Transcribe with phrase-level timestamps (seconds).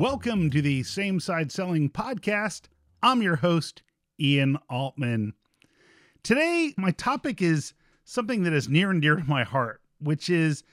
[0.00, 2.68] Welcome to the Same Side Selling Podcast.
[3.02, 3.82] I'm your host,
[4.18, 5.34] Ian Altman.
[6.22, 7.74] Today, my topic is
[8.06, 10.64] something that is near and dear to my heart, which is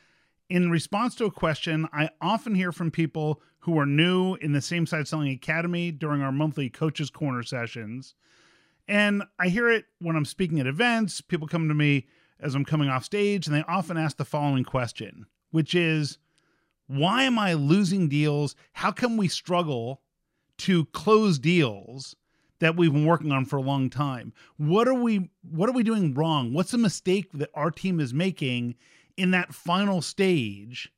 [0.50, 4.62] in response to a question I often hear from people who are new in the
[4.62, 8.16] Same Side Selling Academy during our monthly Coaches Corner sessions.
[8.88, 11.20] And I hear it when I'm speaking at events.
[11.20, 12.08] People come to me
[12.40, 16.18] as I'm coming off stage, and they often ask the following question, which is,
[16.88, 18.56] why am I losing deals?
[18.74, 20.02] How come we struggle
[20.60, 22.16] to close deals
[22.60, 24.34] that we've been working on for a long time?
[24.58, 26.54] What are we what are we doing wrong?
[26.54, 28.76] What's the mistake that our team is making
[29.18, 30.92] in that final stage?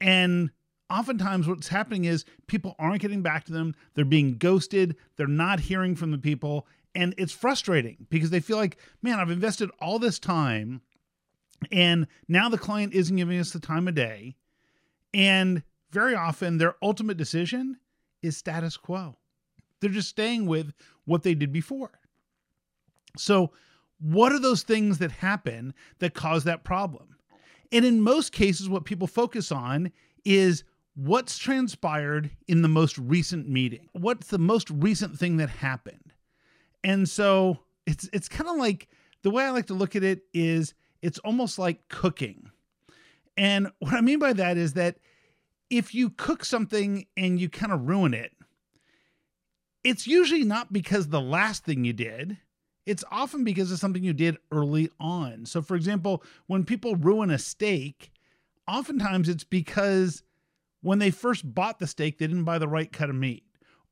[0.00, 0.50] And
[0.90, 5.60] oftentimes what's happening is people aren't getting back to them, they're being ghosted, they're not
[5.60, 9.98] hearing from the people, and it's frustrating because they feel like, man, I've invested all
[9.98, 10.82] this time
[11.72, 14.36] and now the client isn't giving us the time of day
[15.14, 17.78] and very often, their ultimate decision
[18.22, 19.16] is status quo.
[19.80, 20.72] They're just staying with
[21.04, 21.92] what they did before.
[23.16, 23.52] So,
[24.00, 27.16] what are those things that happen that cause that problem?
[27.70, 29.92] And in most cases, what people focus on
[30.24, 33.88] is what's transpired in the most recent meeting.
[33.92, 36.12] What's the most recent thing that happened?
[36.82, 38.88] And so it's it's kind of like
[39.22, 42.50] the way I like to look at it is it's almost like cooking.
[43.36, 44.96] And what I mean by that is that
[45.70, 48.32] if you cook something and you kind of ruin it,
[49.82, 52.38] it's usually not because the last thing you did.
[52.86, 55.46] It's often because of something you did early on.
[55.46, 58.12] So, for example, when people ruin a steak,
[58.68, 60.22] oftentimes it's because
[60.82, 63.44] when they first bought the steak, they didn't buy the right cut of meat,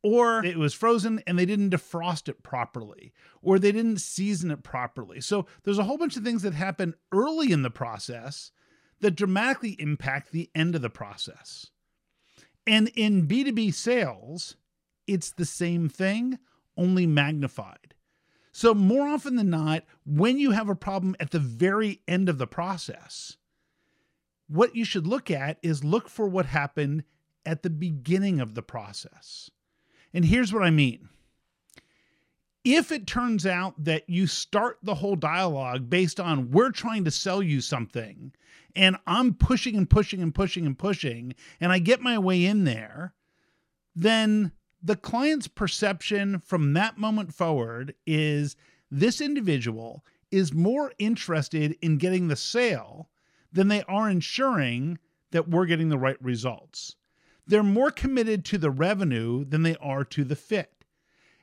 [0.03, 4.63] or it was frozen and they didn't defrost it properly, or they didn't season it
[4.63, 5.23] properly.
[5.23, 8.53] So, there's a whole bunch of things that happen early in the process
[9.03, 11.67] that dramatically impact the end of the process.
[12.67, 14.57] And in B2B sales,
[15.07, 16.39] it's the same thing,
[16.77, 17.95] only magnified.
[18.53, 22.39] So, more often than not, when you have a problem at the very end of
[22.39, 23.37] the process,
[24.47, 27.05] what you should look at is look for what happened
[27.45, 29.51] at the beginning of the process.
[30.15, 31.09] And here's what I mean
[32.65, 37.11] if it turns out that you start the whole dialogue based on we're trying to
[37.11, 38.33] sell you something
[38.77, 42.65] and I'm pushing and pushing and pushing and pushing and I get my way in
[42.65, 43.15] there,
[43.95, 44.53] then
[44.83, 48.57] the client's perception from that moment forward is
[48.91, 53.09] this individual is more interested in getting the sale
[53.53, 54.99] than they are ensuring
[55.31, 56.97] that we're getting the right results.
[57.47, 60.82] They're more committed to the revenue than they are to the fit.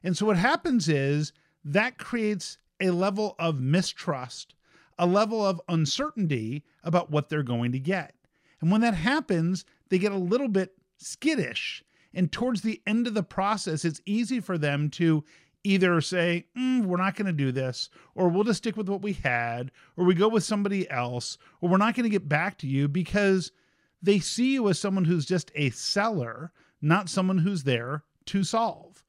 [0.03, 1.33] And so what happens is
[1.63, 4.55] that creates a level of mistrust,
[4.97, 8.15] a level of uncertainty about what they're going to get.
[8.61, 11.83] And when that happens, they get a little bit skittish.
[12.13, 15.23] And towards the end of the process, it's easy for them to
[15.63, 19.01] either say, mm, we're not going to do this, or we'll just stick with what
[19.01, 22.57] we had, or we go with somebody else, or we're not going to get back
[22.57, 23.51] to you because
[24.01, 29.03] they see you as someone who's just a seller, not someone who's there to solve.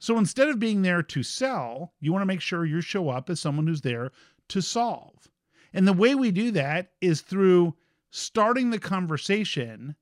[0.00, 3.28] So instead of being there to sell, you want to make sure you show up
[3.28, 4.10] as someone who's there
[4.48, 5.30] to solve.
[5.74, 7.74] And the way we do that is through
[8.10, 9.94] starting the conversation,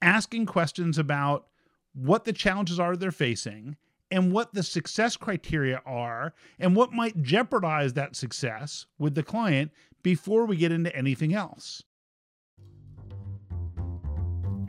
[0.00, 1.48] asking questions about
[1.92, 3.76] what the challenges are they're facing
[4.10, 9.70] and what the success criteria are and what might jeopardize that success with the client
[10.02, 11.82] before we get into anything else.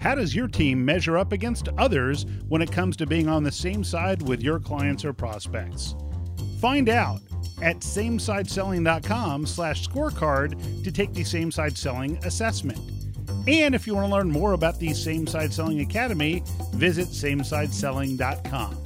[0.04, 3.52] How does your team measure up against others when it comes to being on the
[3.54, 5.96] same side with your clients or prospects?
[6.60, 7.22] Find out
[7.62, 12.82] at samesideselling.com slash scorecard to take the Same Side Selling assessment.
[13.48, 16.44] And if you want to learn more about the Same Side Selling Academy,
[16.74, 18.83] visit samesideselling.com.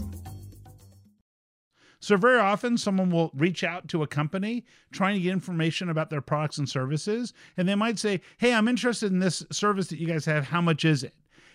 [2.08, 4.64] So, very often, someone will reach out to a company
[4.94, 7.34] trying to get information about their products and services.
[7.58, 10.46] And they might say, Hey, I'm interested in this service that you guys have.
[10.46, 11.14] How much is it?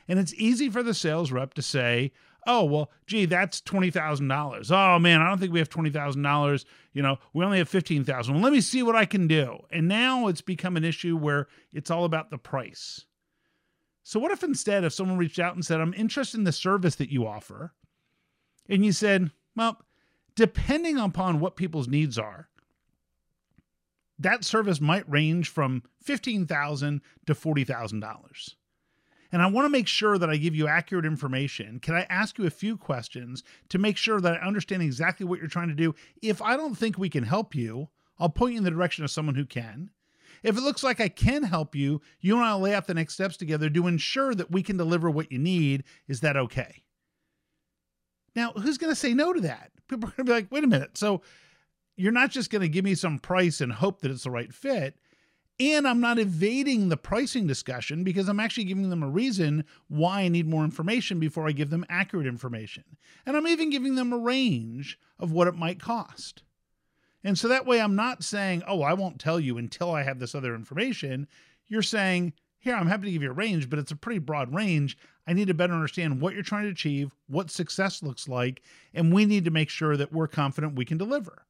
[0.08, 2.12] And it's easy for the sales rep to say,
[2.46, 4.70] Oh, well, gee, that's $20,000.
[4.70, 6.64] Oh, man, I don't think we have $20,000.
[6.92, 8.34] You know, we only have 15,000.
[8.34, 9.58] Well, let me see what I can do.
[9.70, 13.06] And now it's become an issue where it's all about the price.
[14.02, 16.96] So, what if instead, if someone reached out and said, I'm interested in the service
[16.96, 17.72] that you offer,
[18.68, 19.78] and you said, Well,
[20.34, 22.48] depending upon what people's needs are,
[24.18, 28.54] that service might range from 15,000 to $40,000.
[29.32, 31.80] And I want to make sure that I give you accurate information.
[31.80, 35.38] Can I ask you a few questions to make sure that I understand exactly what
[35.38, 35.94] you're trying to do?
[36.20, 37.88] If I don't think we can help you,
[38.18, 39.90] I'll point you in the direction of someone who can.
[40.42, 42.94] If it looks like I can help you, you and I will lay out the
[42.94, 45.84] next steps together to ensure that we can deliver what you need.
[46.08, 46.82] Is that okay?
[48.34, 49.70] Now, who's going to say no to that?
[49.88, 50.96] People are going to be like, wait a minute.
[50.96, 51.22] So
[51.96, 54.52] you're not just going to give me some price and hope that it's the right
[54.52, 54.96] fit.
[55.60, 60.22] And I'm not evading the pricing discussion because I'm actually giving them a reason why
[60.22, 62.84] I need more information before I give them accurate information.
[63.26, 66.42] And I'm even giving them a range of what it might cost.
[67.22, 70.18] And so that way I'm not saying, oh, I won't tell you until I have
[70.18, 71.28] this other information.
[71.68, 74.54] You're saying, here, I'm happy to give you a range, but it's a pretty broad
[74.54, 74.96] range.
[75.26, 79.12] I need to better understand what you're trying to achieve, what success looks like, and
[79.12, 81.46] we need to make sure that we're confident we can deliver.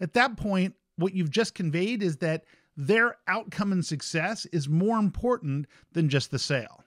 [0.00, 2.44] At that point, what you've just conveyed is that
[2.76, 6.84] their outcome and success is more important than just the sale.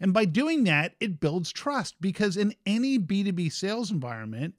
[0.00, 4.54] And by doing that, it builds trust because in any B2B sales environment,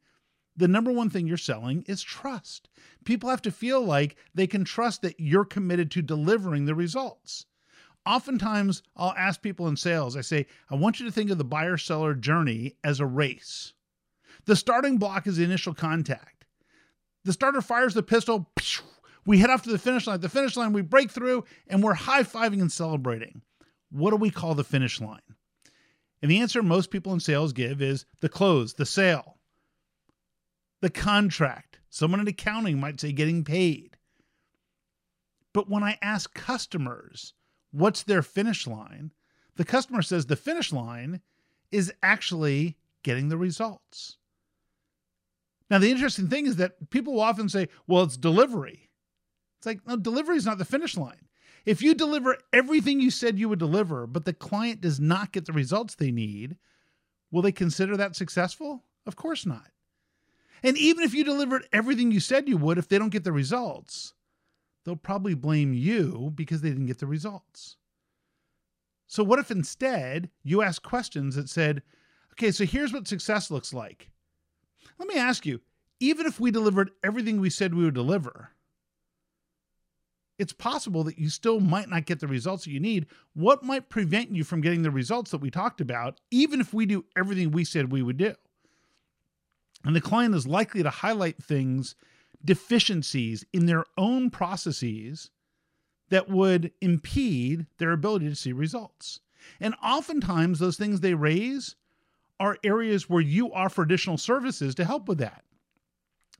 [0.55, 2.69] the number one thing you're selling is trust.
[3.05, 7.45] People have to feel like they can trust that you're committed to delivering the results.
[8.05, 11.45] Oftentimes, I'll ask people in sales, I say, I want you to think of the
[11.45, 13.73] buyer seller journey as a race.
[14.45, 16.45] The starting block is the initial contact.
[17.23, 18.51] The starter fires the pistol,
[19.25, 20.19] we head off to the finish line.
[20.19, 23.41] The finish line, we break through and we're high fiving and celebrating.
[23.89, 25.21] What do we call the finish line?
[26.21, 29.37] And the answer most people in sales give is the close, the sale,
[30.81, 31.79] the contract.
[31.89, 33.97] Someone in accounting might say getting paid.
[35.53, 37.33] But when I ask customers
[37.73, 39.11] what's their finish line,
[39.57, 41.19] the customer says the finish line
[41.71, 44.17] is actually getting the results.
[45.69, 48.89] Now, the interesting thing is that people will often say, well, it's delivery.
[49.57, 51.27] It's like, no, delivery is not the finish line.
[51.65, 55.45] If you deliver everything you said you would deliver, but the client does not get
[55.45, 56.57] the results they need,
[57.31, 58.83] will they consider that successful?
[59.05, 59.71] Of course not.
[60.61, 63.31] And even if you delivered everything you said you would, if they don't get the
[63.31, 64.13] results,
[64.83, 67.77] they'll probably blame you because they didn't get the results.
[69.07, 71.83] So, what if instead you ask questions that said,
[72.33, 74.09] okay, so here's what success looks like.
[74.97, 75.61] Let me ask you,
[75.99, 78.49] even if we delivered everything we said we would deliver,
[80.39, 83.05] it's possible that you still might not get the results that you need.
[83.33, 86.85] What might prevent you from getting the results that we talked about, even if we
[86.85, 88.33] do everything we said we would do?
[89.85, 91.95] And the client is likely to highlight things,
[92.43, 95.31] deficiencies in their own processes
[96.09, 99.19] that would impede their ability to see results.
[99.59, 101.75] And oftentimes, those things they raise
[102.39, 105.43] are areas where you offer additional services to help with that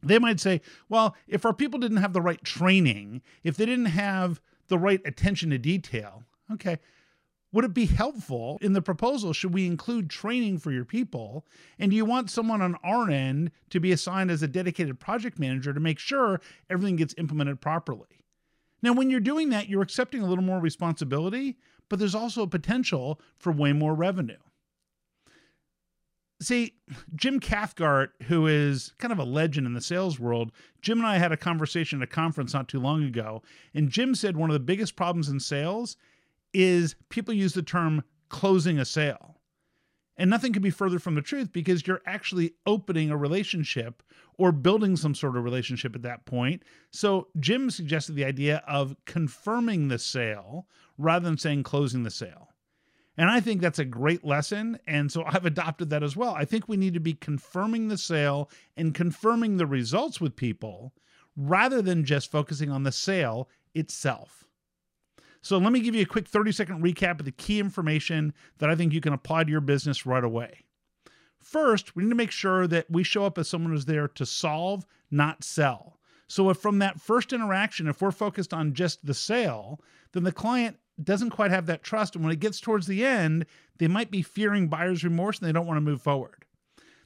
[0.04, 3.86] they might say, well, if our people didn't have the right training, if they didn't
[3.86, 6.80] have the right attention to detail, okay,
[7.54, 9.32] would it be helpful in the proposal?
[9.32, 11.46] Should we include training for your people?
[11.80, 15.40] And do you want someone on our end to be assigned as a dedicated project
[15.40, 18.24] manager to make sure everything gets implemented properly?
[18.82, 21.58] Now, when you're doing that, you're accepting a little more responsibility,
[21.90, 24.40] but there's also a potential for way more revenue.
[26.42, 26.74] See,
[27.16, 30.52] Jim Cathcart, who is kind of a legend in the sales world,
[30.82, 33.42] Jim and I had a conversation at a conference not too long ago.
[33.74, 35.96] And Jim said one of the biggest problems in sales
[36.54, 39.34] is people use the term closing a sale.
[40.16, 44.04] And nothing could be further from the truth because you're actually opening a relationship
[44.38, 46.64] or building some sort of relationship at that point.
[46.92, 50.68] So Jim suggested the idea of confirming the sale
[50.98, 52.50] rather than saying closing the sale.
[53.18, 54.80] And I think that's a great lesson.
[54.88, 56.36] And so I've adopted that as well.
[56.36, 60.94] I think we need to be confirming the sale and confirming the results with people
[61.36, 64.46] rather than just focusing on the sale itself.
[65.44, 68.70] So let me give you a quick 30 second recap of the key information that
[68.70, 70.64] I think you can apply to your business right away.
[71.38, 74.26] First, we need to make sure that we show up as someone who's there to
[74.26, 76.00] solve, not sell.
[76.30, 79.82] So if from that first interaction, if we're focused on just the sale,
[80.14, 82.16] then the client doesn't quite have that trust.
[82.16, 83.46] And when it gets towards the end,
[83.80, 86.46] they might be fearing buyer's remorse and they don't want to move forward.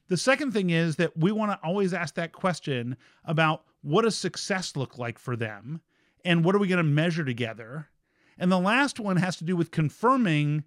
[0.09, 4.15] The second thing is that we want to always ask that question about what does
[4.15, 5.81] success look like for them
[6.23, 7.89] and what are we going to measure together?
[8.37, 10.63] And the last one has to do with confirming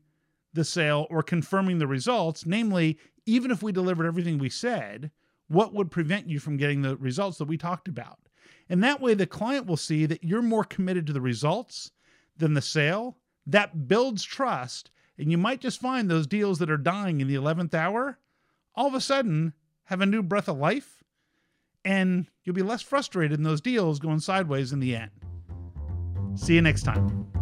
[0.53, 5.11] the sale or confirming the results, namely, even if we delivered everything we said,
[5.49, 8.19] what would prevent you from getting the results that we talked about?
[8.69, 11.91] And that way, the client will see that you're more committed to the results
[12.37, 14.91] than the sale, that builds trust.
[15.19, 18.19] And you might just find those deals that are dying in the 11th hour
[18.75, 19.53] all of a sudden
[19.85, 21.03] have a new breath of life.
[21.85, 25.11] And you'll be less frustrated in those deals going sideways in the end.
[26.35, 27.40] See you next time.